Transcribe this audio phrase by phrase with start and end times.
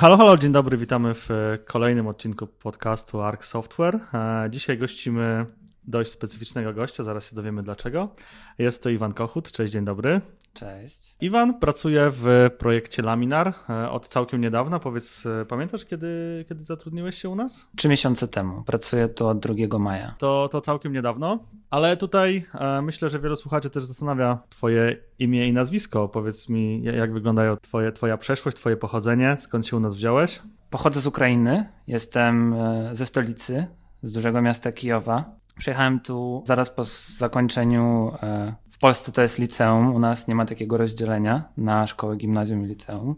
[0.00, 4.00] Halo, halo, dzień dobry, witamy w e, kolejnym odcinku podcastu Arc Software.
[4.14, 5.46] E, dzisiaj gościmy
[5.84, 8.08] dość specyficznego gościa, zaraz się dowiemy dlaczego.
[8.58, 10.20] Jest to Iwan Kochut, cześć, dzień dobry.
[10.54, 11.16] Cześć.
[11.20, 14.78] Iwan pracuje w projekcie Laminar e, od całkiem niedawna.
[14.78, 17.68] Powiedz, pamiętasz kiedy, kiedy zatrudniłeś się u nas?
[17.76, 18.62] Trzy miesiące temu.
[18.64, 20.14] Pracuję tu od 2 maja.
[20.18, 21.38] To, to całkiem niedawno,
[21.70, 26.08] ale tutaj e, myślę, że wielu słuchaczy też zastanawia twoje imię i nazwisko.
[26.08, 30.40] Powiedz mi, jak wyglądają twoje, twoja przeszłość, twoje pochodzenie, skąd się u nas wziąłeś?
[30.70, 33.66] Pochodzę z Ukrainy, jestem e, ze stolicy,
[34.02, 35.39] z dużego miasta Kijowa.
[35.58, 36.84] Przyjechałem tu zaraz po
[37.18, 38.12] zakończeniu.
[38.22, 42.64] E, w Polsce to jest liceum, u nas nie ma takiego rozdzielenia na szkołę, gimnazjum
[42.64, 43.16] i liceum.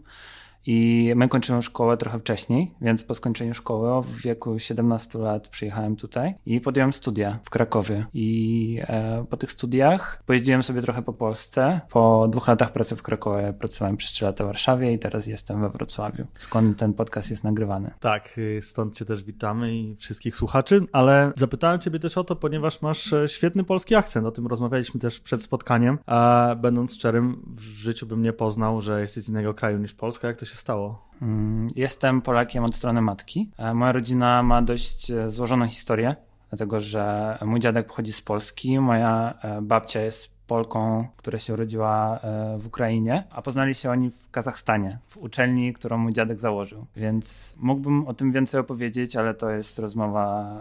[0.65, 5.95] I my kończymy szkołę trochę wcześniej, więc po skończeniu szkoły w wieku 17 lat przyjechałem
[5.95, 8.05] tutaj i podjąłem studia w Krakowie.
[8.13, 11.81] I e, po tych studiach pojeździłem sobie trochę po Polsce.
[11.89, 15.61] Po dwóch latach pracy w Krakowie pracowałem przez 3 lata w Warszawie i teraz jestem
[15.61, 17.91] we Wrocławiu, skąd ten podcast jest nagrywany.
[17.99, 22.35] Tak, y, stąd Cię też witamy i wszystkich słuchaczy, ale zapytałem Ciebie też o to,
[22.35, 24.27] ponieważ masz e, świetny polski akcent.
[24.27, 25.97] O tym rozmawialiśmy też przed spotkaniem.
[26.05, 30.27] A będąc szczerym, w życiu bym nie poznał, że jesteś z innego kraju niż Polska.
[30.27, 31.01] Jak to się się stało?
[31.21, 33.49] Mm, jestem Polakiem od strony matki.
[33.57, 36.15] E, moja rodzina ma dość e, złożoną historię,
[36.49, 42.19] dlatego że mój dziadek pochodzi z Polski, moja e, babcia jest Polką, która się urodziła
[42.57, 46.85] w Ukrainie, a poznali się oni w Kazachstanie, w uczelni, którą mój dziadek założył.
[46.95, 50.57] Więc mógłbym o tym więcej opowiedzieć, ale to jest rozmowa,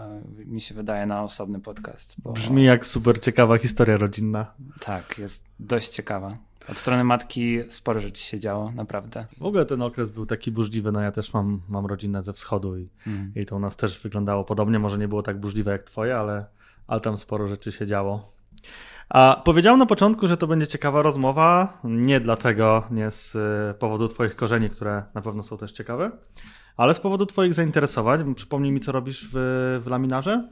[0.46, 2.14] mi się wydaje, na osobny podcast.
[2.18, 2.32] Bo...
[2.32, 4.46] Brzmi jak super ciekawa historia rodzinna.
[4.80, 6.36] Tak, jest dość ciekawa.
[6.68, 9.26] Od strony matki sporo rzeczy się działo, naprawdę.
[9.38, 12.76] W ogóle ten okres był taki burzliwy, no ja też mam, mam rodzinę ze wschodu
[12.76, 13.32] i, mm.
[13.36, 16.46] i to u nas też wyglądało podobnie, może nie było tak burzliwe jak twoje, ale,
[16.86, 18.32] ale tam sporo rzeczy się działo.
[19.08, 24.08] A powiedziałem na początku, że to będzie ciekawa rozmowa, nie dlatego, nie z e, powodu
[24.08, 26.10] twoich korzeni, które na pewno są też ciekawe,
[26.76, 28.34] ale z powodu twoich zainteresowań.
[28.34, 30.48] Przypomnij mi, co robisz w, w Laminarze?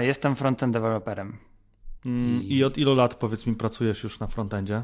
[0.00, 1.38] Jestem frontend developerem.
[2.06, 4.82] Mm, I od ilu lat, powiedz mi, pracujesz już na frontendzie?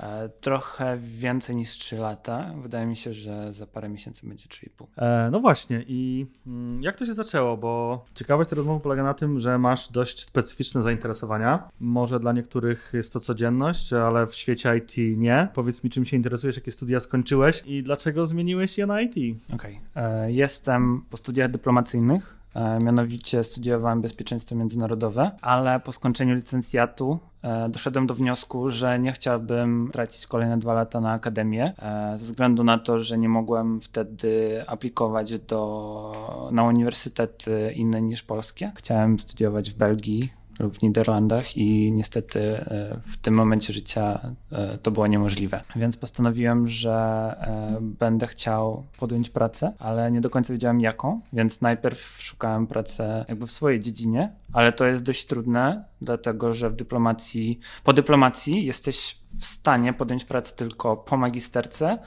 [0.00, 2.54] E, trochę więcej niż 3 lata.
[2.62, 4.86] Wydaje mi się, że za parę miesięcy będzie 3,5.
[4.96, 7.56] E, no właśnie, i mm, jak to się zaczęło?
[7.56, 11.68] Bo ciekawość tej rozmowy polega na tym, że masz dość specyficzne zainteresowania.
[11.80, 15.48] Może dla niektórych jest to codzienność, ale w świecie IT nie.
[15.54, 19.12] Powiedz mi, czym się interesujesz, jakie studia skończyłeś i dlaczego zmieniłeś je na IT?
[19.54, 19.80] Okej.
[19.92, 20.04] Okay.
[20.04, 22.39] E, jestem po studiach dyplomacyjnych
[22.82, 29.90] mianowicie studiowałem bezpieczeństwo międzynarodowe, ale po skończeniu licencjatu e, doszedłem do wniosku, że nie chciałbym
[29.92, 34.64] tracić kolejne dwa lata na akademię, e, ze względu na to, że nie mogłem wtedy
[34.66, 38.72] aplikować do, na uniwersytety inne niż polskie.
[38.76, 44.78] Chciałem studiować w Belgii, lub w Niderlandach i niestety e, w tym momencie życia e,
[44.78, 45.60] to było niemożliwe.
[45.76, 46.92] Więc postanowiłem, że
[47.40, 53.02] e, będę chciał podjąć pracę, ale nie do końca wiedziałem jaką, więc najpierw szukałem pracy
[53.28, 58.66] jakby w swojej dziedzinie, ale to jest dość trudne, dlatego że w dyplomacji, po dyplomacji
[58.66, 61.98] jesteś w stanie podjąć pracę tylko po magisterce,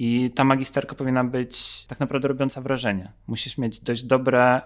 [0.00, 3.12] i ta magisterka powinna być tak naprawdę robiąca wrażenie.
[3.26, 4.60] Musisz mieć dość dobre,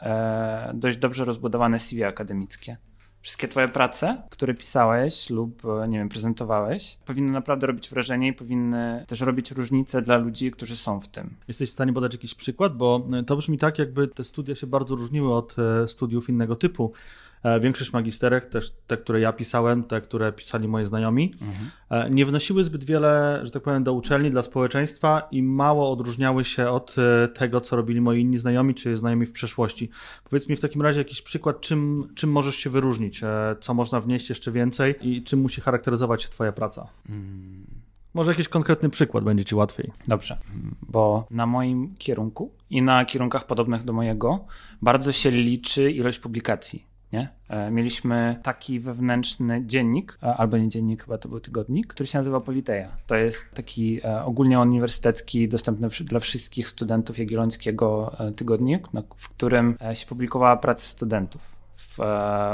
[0.75, 2.77] dość dobrze rozbudowane CV akademickie
[3.22, 8.33] wszystkie twoje prace, które pisałeś lub, e, nie wiem, prezentowałeś, powinny naprawdę robić wrażenie i
[8.33, 11.37] powinny też robić różnicę dla ludzi, którzy są w tym.
[11.49, 12.77] Jesteś w stanie podać jakiś przykład?
[12.77, 16.56] Bo e, to brzmi tak, jakby te studia się bardzo różniły od e, studiów innego
[16.56, 16.93] typu.
[17.42, 21.70] E, większość magisterek, też te, które ja pisałem, te, które pisali moi znajomi, mhm.
[22.14, 26.69] Nie wnosiły zbyt wiele, że tak powiem, do uczelni, dla społeczeństwa i mało odróżniały się
[26.69, 29.91] od e, tego, co robili moi inni znajomi, czy znajomi w przeszłości.
[30.25, 33.20] Powiedz mi w takim razie jakiś przykład, czym, czym możesz się wyróżnić,
[33.60, 36.86] co można wnieść jeszcze więcej i czym musi charakteryzować się Twoja praca?
[37.06, 37.66] Hmm.
[38.14, 39.91] Może jakiś konkretny przykład będzie Ci łatwiej.
[40.09, 40.38] Dobrze,
[40.82, 44.44] bo na moim kierunku i na kierunkach podobnych do mojego
[44.82, 46.91] bardzo się liczy ilość publikacji.
[47.12, 47.28] Nie?
[47.49, 52.19] E, mieliśmy taki wewnętrzny dziennik, e, albo nie dziennik, chyba to był tygodnik, który się
[52.19, 52.89] nazywa Politeja.
[53.06, 60.07] To jest taki e, ogólnie uniwersytecki, dostępny dla wszystkich studentów Jagiellońskiego tygodnik, w którym się
[60.07, 61.98] publikowała praca studentów w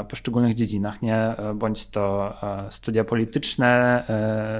[0.09, 1.35] poszczególnych dziedzinach, nie?
[1.55, 2.33] Bądź to
[2.69, 4.03] studia polityczne,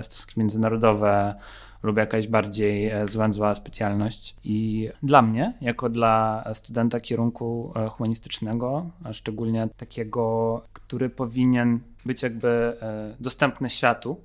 [0.01, 1.35] stosunki międzynarodowe,
[1.83, 4.35] lub jakaś bardziej e, złędzła specjalność.
[4.43, 12.23] I dla mnie, jako dla studenta kierunku e, humanistycznego, a szczególnie takiego, który powinien być
[12.23, 12.47] jakby
[12.81, 14.21] e, dostępny światu,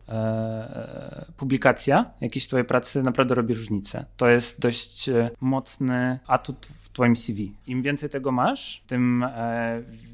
[1.36, 4.04] publikacja jakiejś twojej pracy naprawdę robi różnicę.
[4.16, 5.10] To jest dość
[5.40, 7.52] mocny atut w twoim CV.
[7.66, 9.24] Im więcej tego masz, tym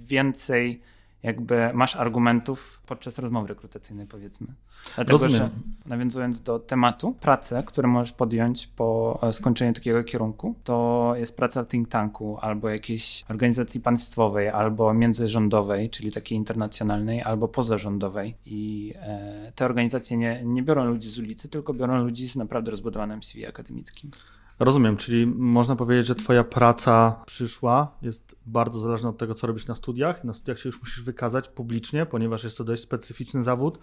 [0.07, 0.81] więcej
[1.23, 4.47] jakby masz argumentów podczas rozmowy rekrutacyjnej, powiedzmy.
[4.95, 5.37] Dlatego, Rozumiem.
[5.37, 5.51] że
[5.87, 11.63] nawiązując do tematu, prace, które możesz podjąć po e, skończeniu takiego kierunku, to jest praca
[11.65, 18.37] w think tanku albo jakiejś organizacji państwowej, albo międzyrządowej, czyli takiej internacjonalnej, albo pozarządowej.
[18.47, 22.71] I e, te organizacje nie, nie biorą ludzi z ulicy, tylko biorą ludzi z naprawdę
[22.71, 24.11] rozbudowanym CV akademickim.
[24.61, 29.67] Rozumiem, czyli można powiedzieć, że Twoja praca przyszła jest bardzo zależna od tego, co robisz
[29.67, 30.25] na studiach.
[30.25, 33.79] Na studiach się już musisz wykazać publicznie, ponieważ jest to dość specyficzny zawód.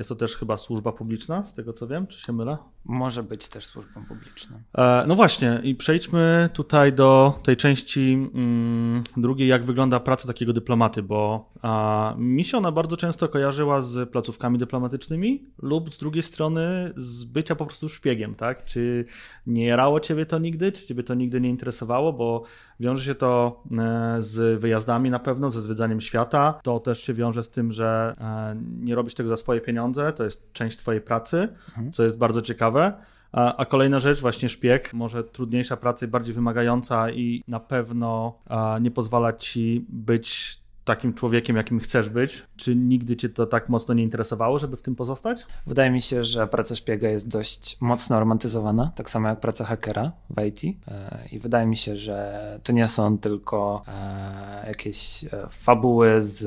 [0.00, 2.56] Jest to też chyba służba publiczna, z tego co wiem, czy się mylę?
[2.84, 4.56] Może być też służbą publiczną.
[4.78, 10.52] E, no właśnie, i przejdźmy tutaj do tej części mm, drugiej, jak wygląda praca takiego
[10.52, 16.22] dyplomaty, bo a, mi się ona bardzo często kojarzyła z placówkami dyplomatycznymi lub z drugiej
[16.22, 18.64] strony z bycia po prostu szpiegiem, tak?
[18.64, 19.04] Czy
[19.46, 22.42] nie jarało ciebie to nigdy, czy ciebie to nigdy nie interesowało, bo
[22.80, 27.42] wiąże się to e, z wyjazdami na pewno, ze zwiedzaniem świata, to też się wiąże
[27.42, 31.48] z tym, że e, nie robisz tego za swoje pieniądze, to jest część twojej pracy,
[31.68, 31.92] mhm.
[31.92, 32.92] co jest bardzo ciekawe.
[33.32, 38.38] A, kolejna rzecz, właśnie szpieg, może trudniejsza praca i bardziej wymagająca i na pewno
[38.80, 40.58] nie pozwala ci być
[40.90, 42.42] takim człowiekiem, jakim chcesz być?
[42.56, 45.46] Czy nigdy cię to tak mocno nie interesowało, żeby w tym pozostać?
[45.66, 50.12] Wydaje mi się, że praca szpiega jest dość mocno romantyzowana, tak samo jak praca hakera
[50.30, 50.78] w IT.
[50.88, 56.42] E, I wydaje mi się, że to nie są tylko e, jakieś e, fabuły z,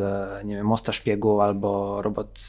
[0.46, 2.40] nie wiem, Mosta Szpiegu albo robot,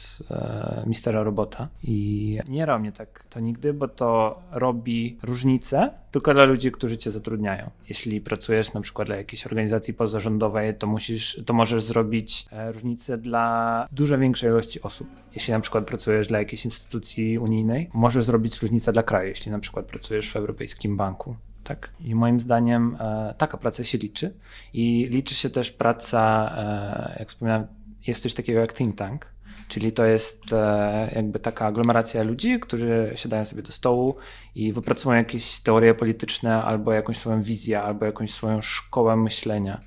[0.85, 1.67] Mistera Robota.
[1.83, 7.11] I nie mnie tak to nigdy, bo to robi różnicę tylko dla ludzi, którzy cię
[7.11, 7.69] zatrudniają.
[7.89, 13.17] Jeśli pracujesz na przykład dla jakiejś organizacji pozarządowej, to musisz, to możesz zrobić e, różnicę
[13.17, 15.07] dla dużo większej ilości osób.
[15.33, 19.59] Jeśli na przykład pracujesz dla jakiejś instytucji unijnej, możesz zrobić różnicę dla kraju, jeśli na
[19.59, 21.35] przykład pracujesz w Europejskim Banku.
[21.63, 21.91] Tak.
[21.99, 24.33] I moim zdaniem e, taka praca się liczy.
[24.73, 27.67] I liczy się też praca, e, jak wspomniałem,
[28.07, 29.34] jest coś takiego jak think tank,
[29.67, 34.15] Czyli to jest e, jakby taka aglomeracja ludzi, którzy siadają sobie do stołu
[34.55, 39.79] i wypracują jakieś teorie polityczne, albo jakąś swoją wizję, albo jakąś swoją szkołę myślenia.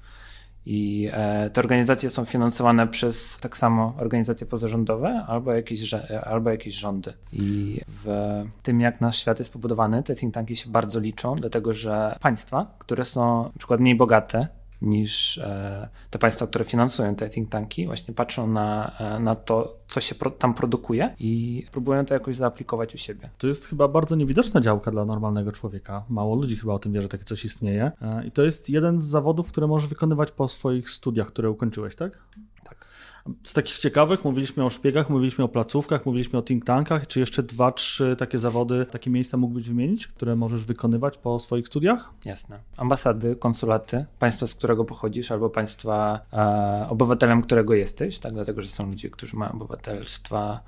[0.70, 6.74] I e, te organizacje są finansowane przez tak samo organizacje pozarządowe albo jakieś, albo jakieś
[6.74, 7.14] rządy.
[7.32, 11.74] I w tym, jak nasz świat jest pobudowany, te think tanki się bardzo liczą, dlatego
[11.74, 14.48] że państwa, które są na przykład mniej bogate,
[14.82, 19.76] niż e, te państwa, które finansują te think tanki, właśnie patrzą na, e, na to,
[19.88, 23.30] co się tam produkuje i próbują to jakoś zaaplikować u siebie.
[23.38, 26.04] To jest chyba bardzo niewidoczna działka dla normalnego człowieka.
[26.08, 27.92] Mało ludzi chyba o tym wie, że takie coś istnieje.
[28.02, 31.96] E, I to jest jeden z zawodów, które możesz wykonywać po swoich studiach, które ukończyłeś,
[31.96, 32.20] tak?
[33.44, 37.06] Z takich ciekawych mówiliśmy o szpiegach, mówiliśmy o placówkach, mówiliśmy o think tankach.
[37.06, 41.66] Czy jeszcze dwa, trzy takie zawody, takie miejsca mógłbyś wymienić, które możesz wykonywać po swoich
[41.66, 42.10] studiach?
[42.24, 42.58] Jasne.
[42.76, 48.32] Ambasady, konsulaty, państwa, z którego pochodzisz, albo państwa, e, obywatelem którego jesteś, tak?
[48.32, 50.60] dlatego że są ludzie, którzy mają obywatelstwa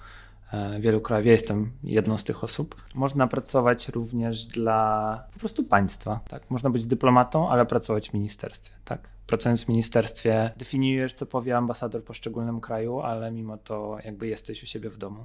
[0.80, 1.26] wielu krajów.
[1.26, 2.82] Ja jestem jedną z tych osób.
[2.94, 6.20] Można pracować również dla po prostu państwa.
[6.28, 6.50] Tak?
[6.50, 8.74] Można być dyplomatą, ale pracować w ministerstwie.
[8.84, 9.08] Tak?
[9.30, 14.62] pracując w ministerstwie, definiujesz, co powie ambasador w poszczególnym kraju, ale mimo to jakby jesteś
[14.62, 15.24] u siebie w domu.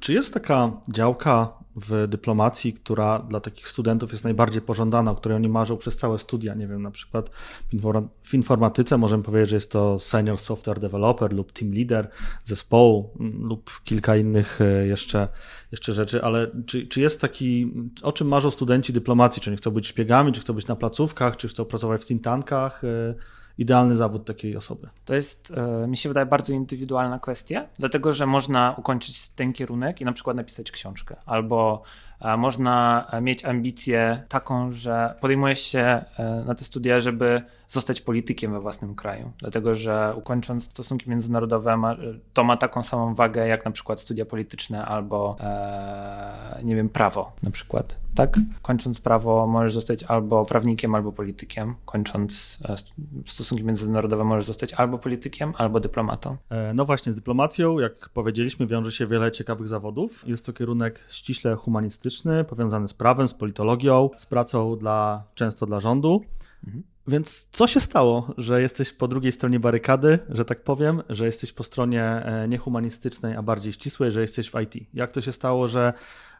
[0.00, 5.36] Czy jest taka działka w dyplomacji, która dla takich studentów jest najbardziej pożądana, o której
[5.36, 6.54] oni marzą przez całe studia?
[6.54, 7.30] Nie wiem, na przykład
[8.22, 12.10] w informatyce możemy powiedzieć, że jest to senior software developer lub team leader
[12.44, 15.28] zespołu mm, lub kilka innych e, jeszcze,
[15.72, 17.72] jeszcze rzeczy, ale czy, czy jest taki,
[18.02, 19.42] o czym marzą studenci dyplomacji?
[19.42, 22.24] Czy oni chcą być szpiegami, czy chcą być na placówkach, czy chcą pracować w think
[22.24, 22.82] tankach?
[23.58, 24.88] Idealny zawód takiej osoby?
[25.04, 30.00] To jest, e, mi się wydaje, bardzo indywidualna kwestia, dlatego że można ukończyć ten kierunek
[30.00, 31.82] i na przykład napisać książkę, albo
[32.38, 38.60] można mieć ambicję taką, że podejmujesz się e, na te studia, żeby zostać politykiem we
[38.60, 39.32] własnym kraju.
[39.38, 41.78] Dlatego, że ukończąc stosunki międzynarodowe,
[42.32, 47.32] to ma taką samą wagę jak na przykład studia polityczne albo, e, nie wiem, prawo
[47.42, 47.96] na przykład.
[48.14, 48.36] Tak?
[48.62, 51.74] Kończąc prawo, możesz zostać albo prawnikiem, albo politykiem.
[51.84, 52.74] Kończąc e,
[53.26, 56.36] stosunki międzynarodowe, możesz zostać albo politykiem, albo dyplomatą.
[56.74, 60.28] No właśnie, z dyplomacją, jak powiedzieliśmy, wiąże się wiele ciekawych zawodów.
[60.28, 62.11] Jest to kierunek ściśle humanistyczny
[62.48, 66.24] powiązany z prawem, z politologią, z pracą dla, często dla rządu.
[66.66, 66.82] Mhm.
[67.06, 71.52] Więc co się stało, że jesteś po drugiej stronie barykady, że tak powiem, że jesteś
[71.52, 74.86] po stronie e, niehumanistycznej, a bardziej ścisłej, że jesteś w IT?
[74.94, 75.92] Jak to się stało, że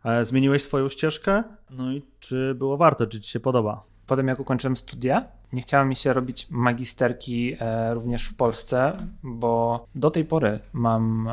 [0.04, 1.42] e, zmieniłeś swoją ścieżkę?
[1.70, 3.84] No i czy było warto, czy ci się podoba?
[4.06, 9.84] Potem jak ukończyłem studia, nie chciało mi się robić magisterki e, również w Polsce, bo
[9.94, 11.30] do tej pory mam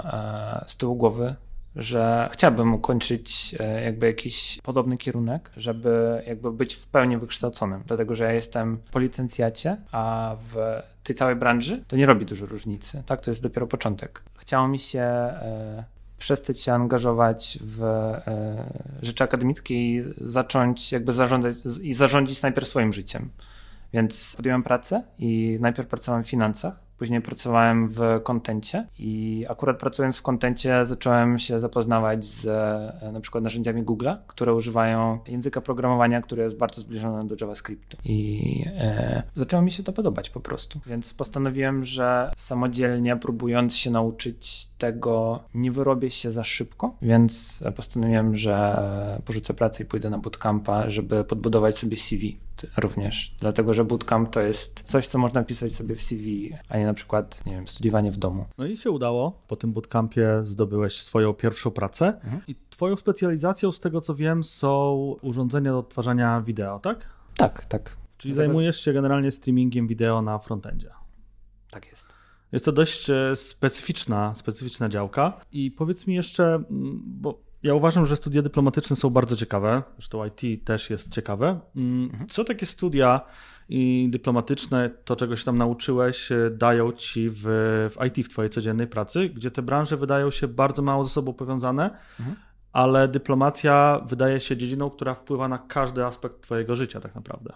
[0.67, 1.35] z tyłu głowy
[1.79, 8.15] że chciałbym ukończyć e, jakby jakiś podobny kierunek, żeby jakby być w pełni wykształconym, dlatego
[8.15, 10.55] że ja jestem po licencjacie, a w
[11.03, 13.21] tej całej branży to nie robi dużo różnicy, tak?
[13.21, 14.23] To jest dopiero początek.
[14.37, 15.83] Chciało mi się e,
[16.17, 22.93] przestać się angażować w e, rzeczy akademickie i zacząć jakby zarządzać i zarządzić najpierw swoim
[22.93, 23.29] życiem.
[23.93, 30.17] Więc podjąłem pracę i najpierw pracowałem w finansach, Później pracowałem w kontencie i akurat pracując
[30.17, 36.21] w kontencie zacząłem się zapoznawać z e, na przykład narzędziami Google'a, które używają języka programowania,
[36.21, 37.97] który jest bardzo zbliżony do JavaScriptu.
[38.05, 40.79] I e, zaczęło mi się to podobać po prostu.
[40.85, 48.35] Więc postanowiłem, że samodzielnie próbując się nauczyć tego, nie wyrobię się za szybko, więc postanowiłem,
[48.35, 48.81] że
[49.25, 52.37] porzucę pracę i pójdę na bootcampa, żeby podbudować sobie CV
[52.77, 56.85] również, dlatego że bootcamp to jest coś, co można pisać sobie w CV, a nie
[56.85, 58.45] na przykład, nie wiem, studiowanie w domu.
[58.57, 59.41] No i się udało.
[59.47, 62.41] Po tym bootcampie zdobyłeś swoją pierwszą pracę mhm.
[62.47, 67.05] i twoją specjalizacją, z tego co wiem, są urządzenia do odtwarzania wideo, tak?
[67.37, 67.97] Tak, tak.
[68.17, 68.53] Czyli dlatego...
[68.53, 70.89] zajmujesz się generalnie streamingiem wideo na frontendzie.
[71.71, 72.07] Tak jest.
[72.51, 75.41] Jest to dość e, specyficzna, specyficzna działka.
[75.51, 76.63] I powiedz mi jeszcze,
[77.05, 81.59] bo ja uważam, że studia dyplomatyczne są bardzo ciekawe, zresztą IT też jest ciekawe.
[81.75, 82.29] Mhm.
[82.29, 83.21] Co takie studia
[83.69, 87.43] i dyplomatyczne, to czego się tam nauczyłeś, e, dają ci w,
[87.91, 91.33] w IT, w twojej codziennej pracy, gdzie te branże wydają się bardzo mało ze sobą
[91.33, 91.83] powiązane,
[92.19, 92.37] mhm.
[92.71, 97.53] ale dyplomacja wydaje się dziedziną, która wpływa na każdy aspekt twojego życia tak naprawdę.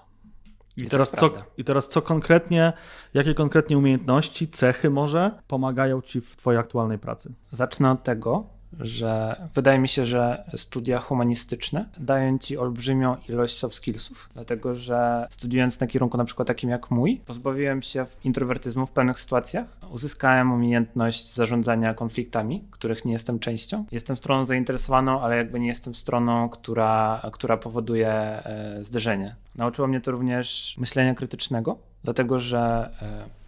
[0.78, 2.74] I, I teraz, co, I teraz co konkretnie,
[3.14, 7.34] jakie konkretnie umiejętności, cechy może pomagają ci w twojej aktualnej pracy?
[7.52, 13.76] Zacznę od tego, że wydaje mi się, że studia humanistyczne dają ci olbrzymią ilość soft
[13.76, 18.92] skillsów, dlatego że studiując na kierunku na przykład takim jak mój, pozbawiłem się introwertyzmu w
[18.92, 23.86] pewnych sytuacjach, uzyskałem umiejętność zarządzania konfliktami, których nie jestem częścią.
[23.92, 29.36] Jestem stroną zainteresowaną, ale jakby nie jestem stroną, która, która powoduje e, zderzenie.
[29.56, 33.43] Nauczyło mnie to również myślenia krytycznego, dlatego że e,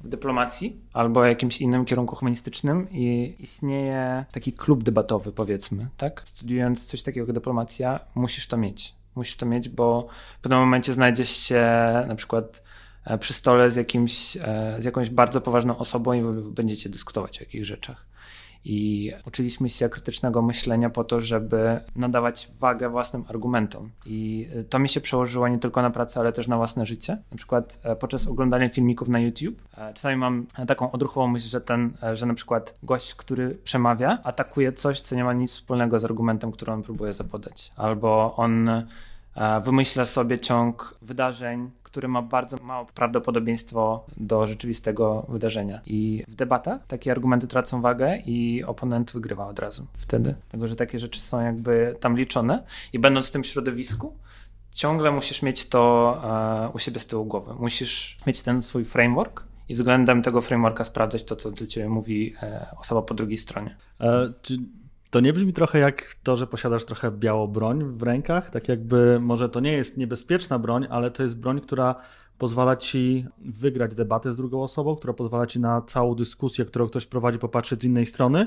[0.00, 6.22] w dyplomacji albo jakimś innym kierunku humanistycznym i istnieje taki klub debatowy, powiedzmy, tak?
[6.26, 8.94] Studiując coś takiego jak dyplomacja, musisz to mieć.
[9.14, 11.64] Musisz to mieć, bo w pewnym momencie znajdziesz się
[12.08, 12.62] na przykład
[13.04, 17.42] e, przy stole z, jakimś, e, z jakąś bardzo poważną osobą i będziecie dyskutować o
[17.42, 18.09] jakichś rzeczach
[18.64, 23.90] i uczyliśmy się krytycznego myślenia po to, żeby nadawać wagę własnym argumentom.
[24.06, 27.18] I to mi się przełożyło nie tylko na pracę, ale też na własne życie.
[27.30, 31.60] Na przykład e, podczas oglądania filmików na YouTube e, czasami mam taką odruchową myśl, że
[31.60, 35.98] ten, e, że na przykład gość, który przemawia, atakuje coś, co nie ma nic wspólnego
[35.98, 37.72] z argumentem, który on próbuje zapodać.
[37.76, 38.70] Albo on
[39.62, 45.80] wymyśla sobie ciąg wydarzeń, który ma bardzo małe prawdopodobieństwo do rzeczywistego wydarzenia.
[45.86, 50.34] I w debatach takie argumenty tracą wagę i oponent wygrywa od razu wtedy.
[50.40, 54.16] Dlatego, że takie rzeczy są jakby tam liczone i będąc w tym środowisku,
[54.72, 57.54] ciągle musisz mieć to e, u siebie z tyłu głowy.
[57.54, 62.34] Musisz mieć ten swój framework, i względem tego frameworka sprawdzać to, co do ciebie mówi
[62.42, 63.76] e, osoba po drugiej stronie.
[64.00, 64.58] E, czy
[65.10, 68.50] to nie brzmi trochę jak to, że posiadasz trochę białą broń w rękach?
[68.50, 71.94] Tak jakby może to nie jest niebezpieczna broń, ale to jest broń, która
[72.38, 77.06] pozwala ci wygrać debatę z drugą osobą, która pozwala ci na całą dyskusję, którą ktoś
[77.06, 78.46] prowadzi, popatrzeć z innej strony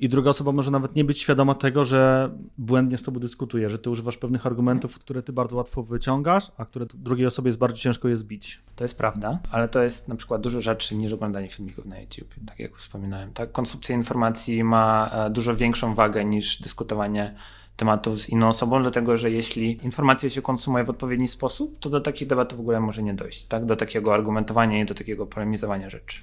[0.00, 3.78] i druga osoba może nawet nie być świadoma tego, że błędnie z tobą dyskutuje, że
[3.78, 7.78] ty używasz pewnych argumentów, które ty bardzo łatwo wyciągasz, a które drugiej osobie jest bardzo
[7.78, 8.60] ciężko je zbić.
[8.76, 12.34] To jest prawda, ale to jest na przykład dużo rzeczy niż oglądanie filmików na YouTube,
[12.46, 13.32] tak jak wspominałem.
[13.32, 17.34] Tak, konsumpcja informacji ma e, dużo większą wagę niż dyskutowanie
[17.76, 22.00] tematów z inną osobą, dlatego że jeśli informacje się konsumuje w odpowiedni sposób, to do
[22.00, 23.64] takich debat w ogóle może nie dojść, tak?
[23.64, 26.20] Do takiego argumentowania i do takiego polemizowania rzeczy.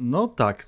[0.00, 0.64] no tak,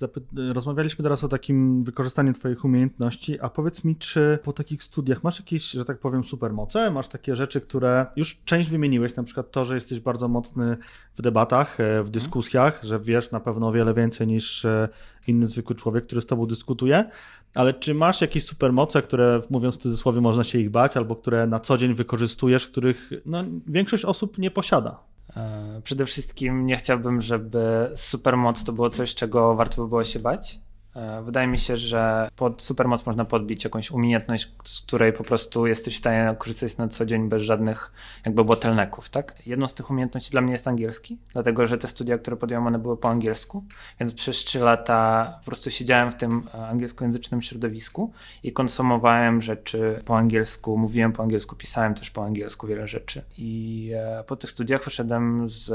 [0.52, 5.40] rozmawialiśmy teraz o takim wykorzystaniu Twoich umiejętności, a powiedz mi, czy po takich studiach masz
[5.40, 6.90] jakieś, że tak powiem, supermoce?
[6.90, 10.76] Masz takie rzeczy, które już część wymieniłeś, na przykład to, że jesteś bardzo mocny
[11.14, 12.10] w debatach, e, w mhm.
[12.10, 14.88] dyskusjach, że wiesz na pewno o wiele więcej niż e,
[15.28, 17.10] inny zwykły człowiek, który z Tobą dyskutuje,
[17.54, 21.46] ale czy masz jakieś supermoce, które mówiąc w cudzysłowie można się ich bać, albo które
[21.46, 24.98] na co dzień wykorzystujesz, których no, większość osób nie posiada?
[25.36, 30.18] E, przede wszystkim nie chciałbym, żeby supermoc to było coś, czego warto by było się
[30.18, 30.58] bać.
[30.96, 35.66] E, wydaje mi się, że pod supermoc można podbić jakąś umiejętność, z której po prostu
[35.66, 37.92] jesteś w stanie korzystać na co dzień bez żadnych
[38.26, 39.34] jakby bottlenecków, tak?
[39.46, 42.78] Jedną z tych umiejętności dla mnie jest angielski, dlatego że te studia, które podjąłem, one
[42.78, 43.64] były po angielsku,
[44.00, 50.02] więc przez trzy lata po prostu siedziałem w tym e, angielskojęzycznym środowisku i konsumowałem rzeczy
[50.04, 53.22] po angielsku, mówiłem po angielsku, pisałem też po angielsku wiele rzeczy.
[53.38, 55.72] I e, po tych studiach wyszedłem z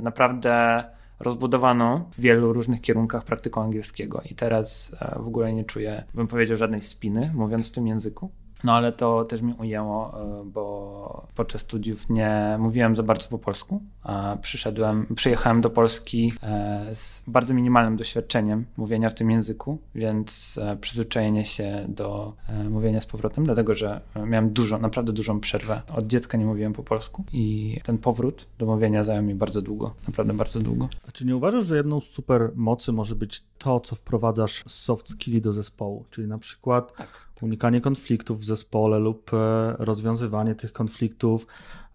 [0.00, 0.84] naprawdę
[1.20, 6.26] rozbudowaną w wielu różnych kierunkach praktyką angielskiego i teraz e, w ogóle nie czuję, bym
[6.26, 8.30] powiedział, żadnej spiny mówiąc w tym języku.
[8.64, 13.38] No ale to też mi ujęło, e, bo podczas studiów nie mówiłem za bardzo po
[13.38, 19.78] polsku, a przyszedłem, przyjechałem do Polski e, z bardzo minimalnym doświadczeniem mówienia w tym języku,
[19.94, 22.32] więc e, przyzwyczajenie się do
[22.70, 25.82] mówienia z powrotem, dlatego że miałem dużo, naprawdę dużą przerwę.
[25.96, 29.94] Od dziecka nie mówiłem po polsku i ten powrót do mówienia zajął mi bardzo długo,
[30.08, 30.88] naprawdę bardzo długo.
[31.08, 35.10] A czy nie uważasz, że jedną z super mocy może być to, co wprowadzasz soft
[35.10, 40.72] skilli do zespołu, czyli na przykład tak unikanie konfliktów w zespole lub e, rozwiązywanie tych
[40.72, 41.46] konfliktów.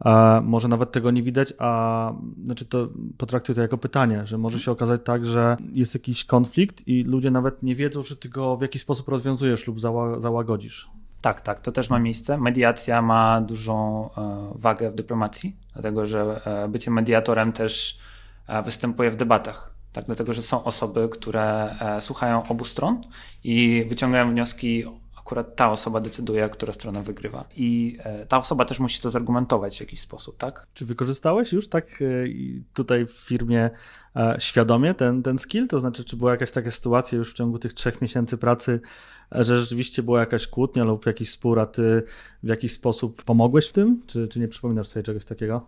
[0.05, 2.13] E, może nawet tego nie widać, a
[2.45, 6.87] znaczy to potraktuję to jako pytanie, że może się okazać tak, że jest jakiś konflikt
[6.87, 9.79] i ludzie nawet nie wiedzą, że ty go w jakiś sposób rozwiązujesz lub
[10.17, 10.89] załagodzisz.
[11.21, 12.37] Tak, tak, to też ma miejsce.
[12.37, 17.99] Mediacja ma dużą e, wagę w dyplomacji, dlatego że bycie mediatorem też
[18.65, 19.75] występuje w debatach.
[19.93, 23.01] Tak, dlatego, że są osoby, które słuchają obu stron
[23.43, 24.85] i wyciągają wnioski
[25.31, 27.45] akurat ta osoba decyduje, która strona wygrywa.
[27.55, 30.67] I e, ta osoba też musi to zargumentować w jakiś sposób, tak?
[30.73, 32.05] Czy wykorzystałeś już tak e,
[32.73, 33.69] tutaj w firmie
[34.15, 35.67] e, świadomie ten, ten skill?
[35.67, 38.79] To znaczy, czy była jakaś taka sytuacja już w ciągu tych trzech miesięcy pracy,
[39.31, 42.03] że rzeczywiście była jakaś kłótnia lub jakiś spór, a ty
[42.43, 44.01] w jakiś sposób pomogłeś w tym?
[44.07, 45.67] Czy, czy nie przypominasz sobie czegoś takiego?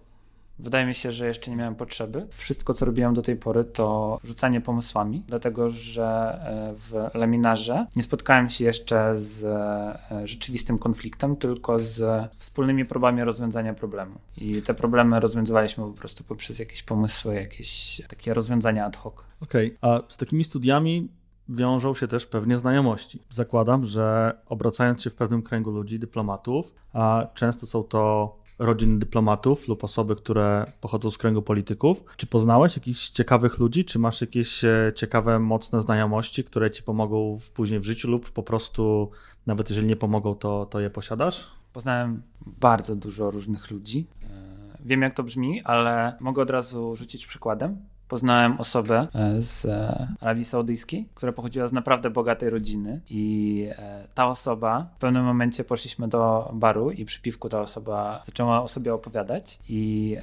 [0.59, 2.27] Wydaje mi się, że jeszcze nie miałem potrzeby.
[2.31, 8.03] Wszystko, co robiłem do tej pory, to rzucanie pomysłami, dlatego że e, w laminarze nie
[8.03, 14.15] spotkałem się jeszcze z e, rzeczywistym konfliktem, tylko z wspólnymi próbami rozwiązania problemu.
[14.37, 19.13] I te problemy rozwiązywaliśmy po prostu poprzez jakieś pomysły, jakieś takie rozwiązania ad hoc.
[19.41, 19.91] Okej, okay.
[19.91, 21.09] a z takimi studiami
[21.49, 23.19] wiążą się też pewnie znajomości.
[23.29, 29.67] Zakładam, że obracając się w pewnym kręgu ludzi, dyplomatów, a często są to rodzin dyplomatów
[29.67, 32.03] lub osoby, które pochodzą z kręgu polityków.
[32.17, 33.85] Czy poznałeś jakichś ciekawych ludzi?
[33.85, 38.31] Czy masz jakieś e, ciekawe, mocne znajomości, które ci pomogą w, później w życiu lub
[38.31, 39.11] po prostu
[39.45, 41.51] nawet jeżeli nie pomogą, to, to je posiadasz?
[41.73, 42.21] Poznałem
[42.59, 44.07] bardzo dużo różnych ludzi.
[44.23, 47.77] E, wiem, jak to brzmi, ale mogę od razu rzucić przykładem
[48.07, 54.07] poznałem osobę e, z e, Arabii Saudyjskiej, która pochodziła z naprawdę bogatej rodziny i e,
[54.13, 58.67] ta osoba, w pewnym momencie poszliśmy do baru i przy piwku ta osoba zaczęła o
[58.67, 60.17] sobie opowiadać i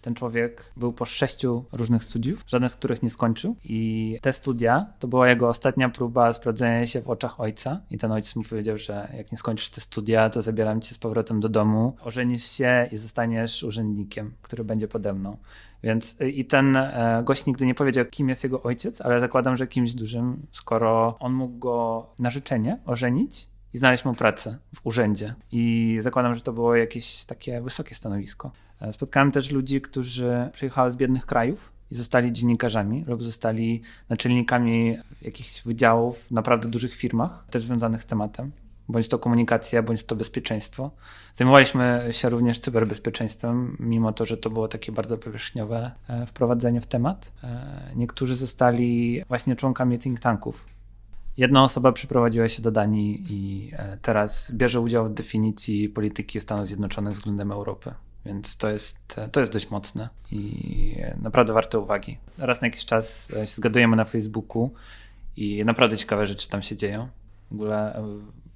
[0.00, 4.86] ten człowiek był po sześciu różnych studiów, żaden z których nie skończył i te studia
[4.98, 8.78] to była jego ostatnia próba sprawdzenia się w oczach ojca i ten ojciec mu powiedział,
[8.78, 12.88] że jak nie skończysz te studia, to zabieram cię z powrotem do domu, ożenisz się
[12.92, 15.36] i zostaniesz urzędnikiem, który będzie pode mną.
[15.84, 19.56] Więc y, i ten e, gość nigdy nie powiedział, kim jest jego ojciec, ale zakładam,
[19.56, 24.86] że kimś dużym, skoro on mógł go na życzenie ożenić i znaleźć mu pracę w
[24.86, 25.34] urzędzie.
[25.52, 28.52] I zakładam, że to było jakieś takie wysokie stanowisko.
[28.80, 34.98] E, spotkałem też ludzi, którzy przyjechali z biednych krajów i zostali dziennikarzami lub zostali naczelnikami
[35.22, 38.52] jakichś wydziałów w naprawdę dużych firmach, też związanych z tematem
[38.88, 40.90] bądź to komunikacja, bądź to bezpieczeństwo.
[41.32, 46.86] Zajmowaliśmy się również cyberbezpieczeństwem, mimo to, że to było takie bardzo powierzchniowe e, wprowadzenie w
[46.86, 47.32] temat.
[47.44, 50.66] E, niektórzy zostali właśnie członkami think tanków.
[51.36, 56.66] Jedna osoba przyprowadziła się do Danii i e, teraz bierze udział w definicji polityki Stanów
[56.66, 57.94] Zjednoczonych względem Europy.
[58.26, 62.18] Więc to jest, to jest dość mocne i naprawdę warte uwagi.
[62.38, 64.70] Raz na jakiś czas się zgadujemy na Facebooku
[65.36, 67.08] i naprawdę ciekawe rzeczy tam się dzieją.
[67.50, 68.02] W ogóle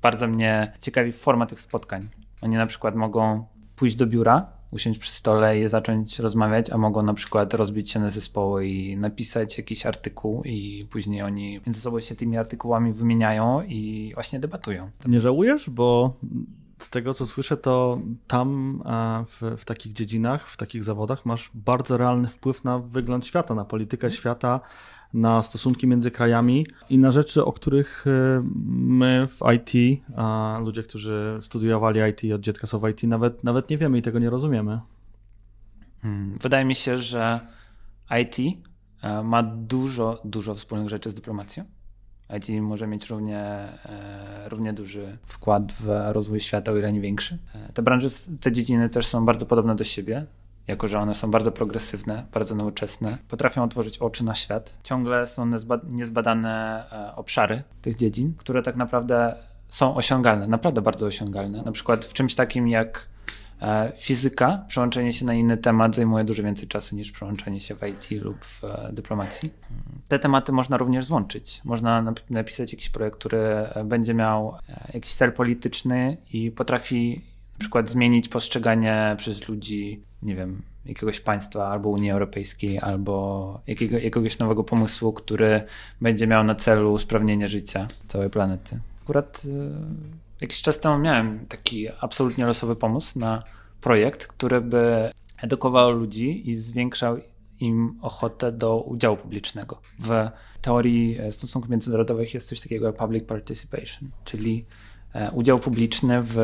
[0.03, 2.09] bardzo mnie ciekawi forma tych spotkań.
[2.43, 7.03] Oni na przykład mogą pójść do biura, usiąść przy stole i zacząć rozmawiać, a mogą
[7.03, 12.01] na przykład rozbić się na zespoły i napisać jakiś artykuł i później oni między sobą
[12.01, 14.91] się tymi artykułami wymieniają i właśnie debatują.
[15.07, 16.17] Nie żałujesz, bo
[16.79, 18.83] z tego co słyszę, to tam
[19.29, 23.65] w, w, takich dziedzinach, w takich zawodach masz bardzo realny wpływ na wygląd świata, na
[23.65, 24.19] politykę mhm.
[24.21, 24.61] świata,
[25.15, 28.11] na stosunki między krajami i na rzeczy, o których y,
[28.75, 33.71] my w IT, a ludzie, którzy studiowali IT od dziecka są w IT, nawet, nawet
[33.71, 34.81] nie wiemy i tego nie rozumiemy.
[36.03, 37.41] Hmm, wydaje mi się, że
[38.21, 38.59] IT
[39.03, 41.65] e, ma dużo, dużo wspólnych rzeczy z dyplomacją.
[42.37, 47.39] IT może mieć równie, e, równie duży wkład w rozwój świata, o ile nie większy.
[47.55, 48.09] E, te branże,
[48.41, 50.27] te dziedziny też są bardzo podobne do siebie
[50.69, 54.79] jako że one są bardzo progresywne, bardzo nowoczesne, potrafią otworzyć oczy na świat.
[54.83, 55.51] Ciągle są
[55.89, 59.35] niezbadane e, obszary tych dziedzin, które tak naprawdę
[59.69, 61.63] są osiągalne, naprawdę bardzo osiągalne.
[61.63, 63.09] Na przykład w czymś takim jak
[63.63, 67.83] e, fizyka, przełączenie się na inny temat zajmuje dużo więcej czasu niż przełączenie się w
[67.83, 69.53] IT lub w e, dyplomacji.
[70.09, 71.61] Te tematy można również złączyć.
[71.65, 74.55] Można napisać jakiś projekt, który będzie miał
[74.95, 77.25] jakiś cel polityczny i potrafi
[77.59, 83.99] na przykład zmienić postrzeganie przez ludzi, nie wiem, jakiegoś państwa, albo Unii Europejskiej, albo jakiego,
[83.99, 85.63] jakiegoś nowego pomysłu, który
[86.01, 88.81] będzie miał na celu usprawnienie życia całej planety.
[89.03, 89.71] Akurat y,
[90.41, 93.43] jakiś czas temu miałem taki absolutnie losowy pomysł na
[93.81, 95.11] projekt, który by
[95.43, 97.19] edukował ludzi i zwiększał
[97.61, 99.81] im ochotę do udziału publicznego.
[99.99, 100.29] W
[100.63, 104.65] teorii e, stosunków międzynarodowych jest coś takiego jak public participation, czyli
[105.33, 106.37] udział publiczny w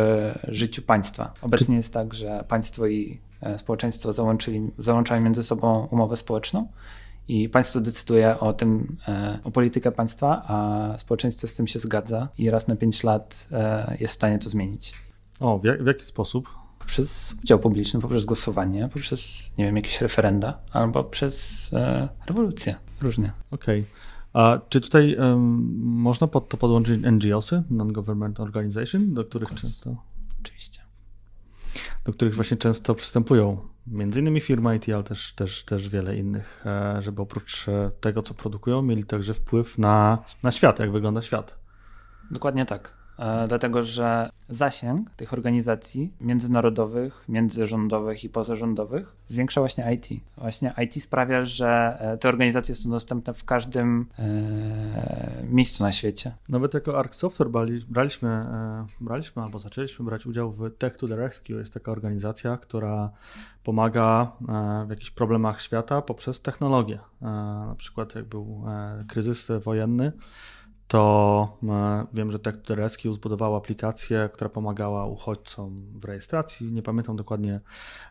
[0.48, 1.33] życiu państwa.
[1.42, 6.68] Obecnie jest tak, że państwo i e, społeczeństwo załączyli, załączają między sobą umowę społeczną
[7.29, 8.96] i państwo decyduje o tym,
[9.44, 13.48] o politykę państwa, a społeczeństwo z tym się zgadza i raz na pięć lat
[14.00, 14.94] jest w stanie to zmienić.
[15.40, 16.48] O, w, jak, w jaki sposób?
[16.79, 22.74] Poprzez udział publiczny, poprzez głosowanie, poprzez, nie wiem, jakieś referenda albo przez e, rewolucję.
[23.00, 23.33] Różnie.
[23.50, 23.81] Okej.
[23.81, 24.13] Okay.
[24.35, 29.97] A czy tutaj um, można pod to podłączyć NGOsy, Non-Government Organization, do których często.
[30.40, 30.81] Oczywiście.
[32.05, 36.62] Do których właśnie często przystępują między innymi firma IT, ale też, też, też wiele innych,
[36.66, 41.23] e, żeby oprócz e, tego, co produkują, mieli także wpływ na, na świat, jak wygląda
[41.23, 41.59] świat.
[42.31, 43.04] Dokładnie tak.
[43.18, 50.22] E, dlatego że zasięg tych organizacji międzynarodowych, międzyrządowych i pozarządowych zwiększa właśnie IT.
[50.38, 56.35] Właśnie IT sprawia, że e, te organizacje są dostępne w każdym e, miejscu na świecie.
[56.48, 61.09] Nawet jako Arc Software brali, braliśmy, e, braliśmy albo zaczęliśmy brać udział w Tech to
[61.09, 61.53] the Rescue.
[61.53, 63.11] Jest taka organizacja, która
[63.64, 66.98] pomaga e, w jakichś problemach świata poprzez technologię.
[67.22, 67.24] E,
[67.66, 68.64] na przykład jak był
[69.09, 70.12] kryzys wojenny,
[70.88, 76.73] to e, wiem, że Tech to Rescue zbudowało aplikację, która pomagała uchodźcom w rejestracji.
[76.73, 77.61] Nie pamiętam dokładnie,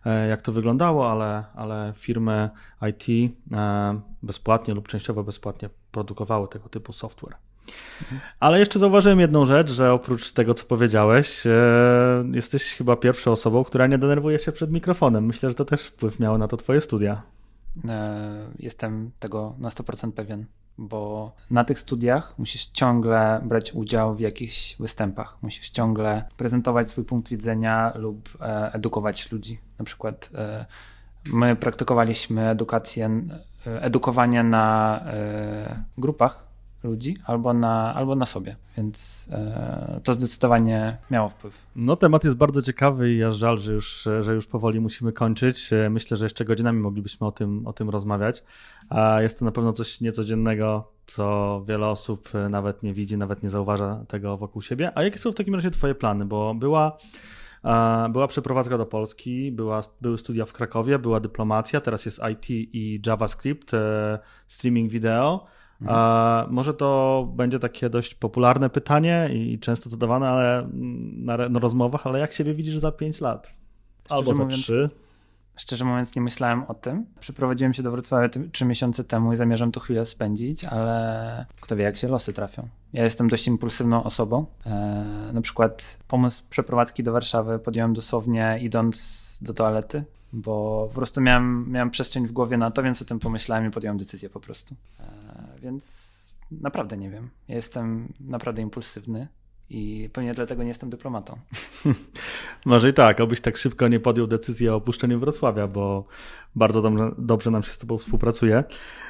[0.06, 2.50] e, jak to wyglądało, ale, ale firmy
[2.90, 7.36] IT e, bezpłatnie lub częściowo bezpłatnie produkowały tego typu software.
[8.40, 11.44] Ale jeszcze zauważyłem jedną rzecz, że oprócz tego, co powiedziałeś,
[12.34, 15.26] jesteś chyba pierwszą osobą, która nie denerwuje się przed mikrofonem.
[15.26, 17.22] Myślę, że to też wpływ miało na to twoje studia.
[18.60, 20.46] Jestem tego na 100% pewien
[20.78, 27.04] bo na tych studiach musisz ciągle brać udział w jakichś występach, musisz ciągle prezentować swój
[27.04, 29.60] punkt widzenia lub e, edukować ludzi.
[29.80, 30.66] Na przykład e,
[31.34, 33.22] my praktykowaliśmy edukację,
[33.68, 35.04] e, edukowanie na
[35.98, 36.53] grupach
[36.84, 41.58] ludzi albo na, albo na sobie, więc e, to zdecydowanie miało wpływ.
[41.76, 45.74] No temat jest bardzo ciekawy i aż żal, że już, że już powoli musimy kończyć.
[45.74, 48.44] E, myślę, że jeszcze godzinami moglibyśmy o tym, o tym rozmawiać,
[48.90, 53.44] a jest to na pewno coś niecodziennego, co wiele osób e, nawet nie widzi, nawet
[53.44, 54.92] nie zauważa tego wokół siebie.
[54.96, 56.26] A jakie są w takim razie twoje plany?
[56.26, 56.98] Bo była
[58.10, 63.02] była przeprowadzka do Polski, była, były studia w Krakowie, była dyplomacja, teraz jest IT i
[63.06, 63.72] JavaScript,
[64.48, 65.46] streaming wideo.
[65.90, 66.54] Mhm.
[66.54, 70.70] może to będzie takie dość popularne pytanie i często zadawane ale
[71.14, 73.54] na, na rozmowach, ale jak siebie widzisz za 5 lat?
[74.10, 74.90] Albo szczerze za mówiąc, 3?
[75.56, 77.06] Szczerze mówiąc, nie myślałem o tym.
[77.20, 81.84] Przyprowadziłem się do Wrocławia 3 miesiące temu i zamierzam tu chwilę spędzić, ale kto wie,
[81.84, 82.68] jak się losy trafią.
[82.94, 84.46] Ja jestem dość impulsywną osobą.
[84.66, 84.70] E,
[85.34, 91.72] na przykład pomysł przeprowadzki do Warszawy podjąłem dosłownie idąc do toalety, bo po prostu miałem,
[91.72, 94.76] miałem przestrzeń w głowie na to, więc o tym pomyślałem i podjąłem decyzję po prostu.
[95.00, 96.14] E, więc
[96.52, 97.30] naprawdę nie wiem.
[97.48, 99.28] Jestem naprawdę impulsywny
[99.70, 101.40] i pewnie dlatego nie jestem dyplomatą.
[102.66, 106.06] Może i tak, obyś tak szybko nie podjął decyzji o opuszczeniu Wrocławia, bo
[106.56, 108.64] bardzo dobrze, dobrze nam się z Tobą współpracuje.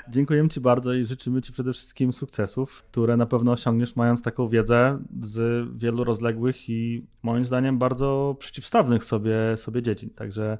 [0.09, 4.49] Dziękujemy Ci bardzo i życzymy Ci przede wszystkim sukcesów, które na pewno osiągniesz, mając taką
[4.49, 10.09] wiedzę z wielu rozległych i moim zdaniem bardzo przeciwstawnych sobie, sobie dziedzin.
[10.09, 10.57] Także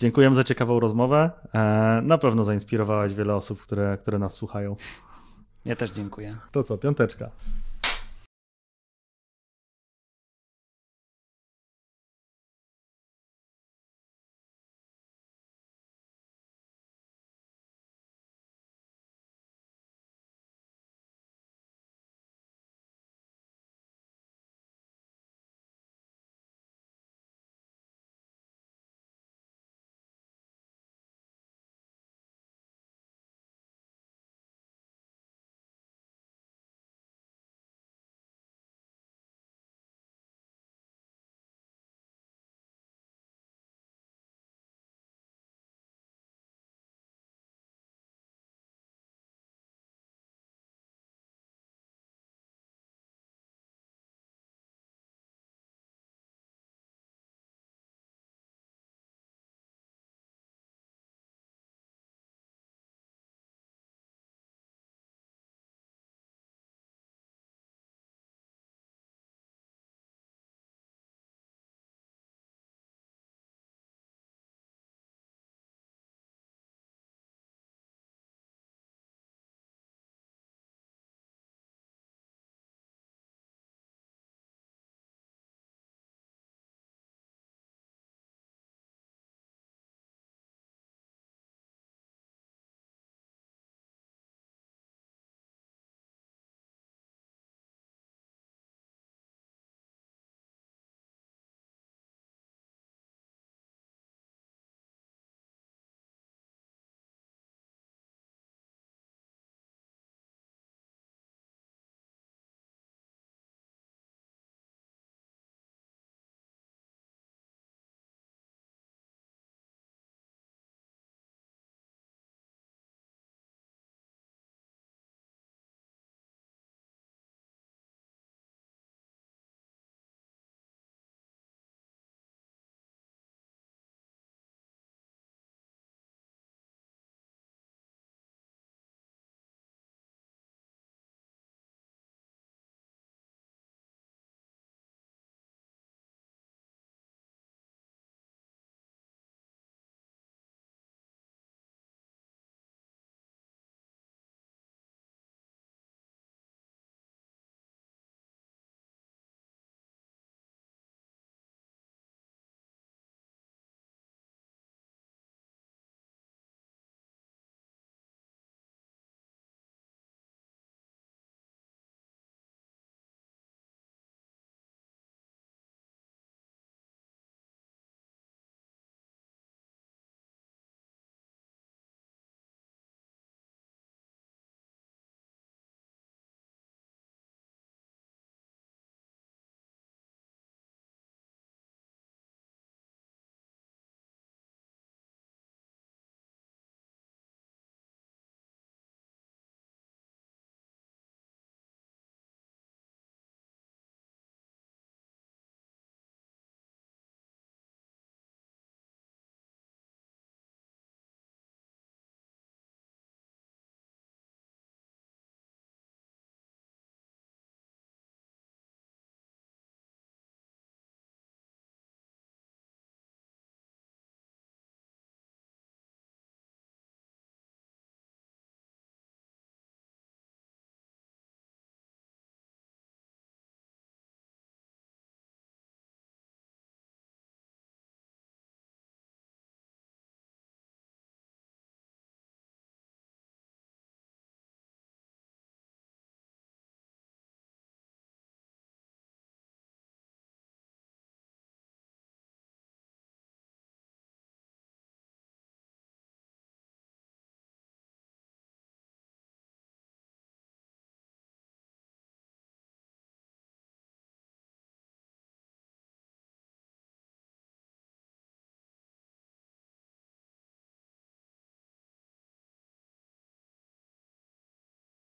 [0.00, 1.30] dziękujemy za ciekawą rozmowę.
[1.54, 4.76] E, na pewno zainspirowałaś wiele osób, które, które nas słuchają.
[5.64, 6.36] Ja też dziękuję.
[6.52, 7.30] To co, piąteczka.